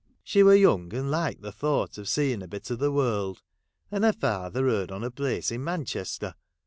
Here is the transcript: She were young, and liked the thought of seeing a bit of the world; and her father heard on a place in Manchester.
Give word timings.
She 0.23 0.41
were 0.41 0.55
young, 0.55 0.91
and 0.95 1.11
liked 1.11 1.43
the 1.43 1.51
thought 1.51 1.99
of 1.99 2.09
seeing 2.09 2.41
a 2.41 2.47
bit 2.47 2.71
of 2.71 2.79
the 2.79 2.91
world; 2.91 3.43
and 3.91 4.03
her 4.03 4.13
father 4.13 4.63
heard 4.65 4.91
on 4.91 5.03
a 5.03 5.11
place 5.11 5.51
in 5.51 5.63
Manchester. 5.63 6.33